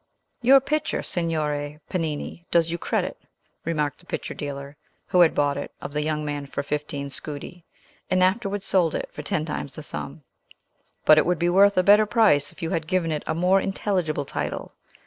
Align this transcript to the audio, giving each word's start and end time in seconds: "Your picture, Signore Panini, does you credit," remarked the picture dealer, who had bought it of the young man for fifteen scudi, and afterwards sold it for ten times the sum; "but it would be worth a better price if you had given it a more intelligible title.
"Your 0.41 0.59
picture, 0.59 1.03
Signore 1.03 1.79
Panini, 1.87 2.45
does 2.49 2.71
you 2.71 2.79
credit," 2.79 3.21
remarked 3.65 3.99
the 3.99 4.07
picture 4.07 4.33
dealer, 4.33 4.75
who 5.05 5.21
had 5.21 5.35
bought 5.35 5.57
it 5.57 5.71
of 5.79 5.93
the 5.93 6.01
young 6.01 6.25
man 6.25 6.47
for 6.47 6.63
fifteen 6.63 7.07
scudi, 7.07 7.65
and 8.09 8.23
afterwards 8.23 8.65
sold 8.65 8.95
it 8.95 9.09
for 9.11 9.21
ten 9.21 9.45
times 9.45 9.73
the 9.75 9.83
sum; 9.83 10.23
"but 11.05 11.19
it 11.19 11.25
would 11.27 11.37
be 11.37 11.49
worth 11.49 11.77
a 11.77 11.83
better 11.83 12.07
price 12.07 12.51
if 12.51 12.63
you 12.63 12.71
had 12.71 12.87
given 12.87 13.11
it 13.11 13.21
a 13.27 13.35
more 13.35 13.61
intelligible 13.61 14.25
title. 14.25 14.73